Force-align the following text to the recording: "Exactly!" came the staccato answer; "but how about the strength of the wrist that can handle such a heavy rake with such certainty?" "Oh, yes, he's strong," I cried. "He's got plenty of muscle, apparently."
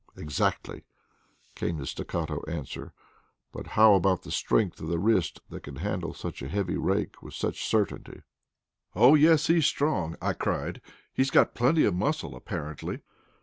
"Exactly!" 0.17 0.83
came 1.53 1.77
the 1.77 1.85
staccato 1.85 2.41
answer; 2.47 2.91
"but 3.51 3.67
how 3.77 3.93
about 3.93 4.23
the 4.23 4.31
strength 4.31 4.81
of 4.81 4.87
the 4.87 4.97
wrist 4.97 5.41
that 5.51 5.61
can 5.61 5.75
handle 5.75 6.11
such 6.11 6.41
a 6.41 6.47
heavy 6.49 6.75
rake 6.75 7.21
with 7.21 7.35
such 7.35 7.63
certainty?" 7.63 8.23
"Oh, 8.95 9.13
yes, 9.13 9.45
he's 9.45 9.67
strong," 9.67 10.15
I 10.19 10.33
cried. 10.33 10.81
"He's 11.13 11.29
got 11.29 11.53
plenty 11.53 11.85
of 11.85 11.93
muscle, 11.93 12.35
apparently." 12.35 13.03